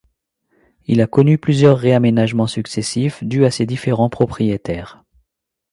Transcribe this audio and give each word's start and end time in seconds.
Il 0.87 0.99
a 0.99 1.05
connu 1.05 1.37
plusieurs 1.37 1.77
ré-aménagements 1.77 2.47
successifs, 2.47 3.23
dus 3.23 3.45
à 3.45 3.51
ses 3.51 3.67
différents 3.67 4.09
propriétaires. 4.09 5.03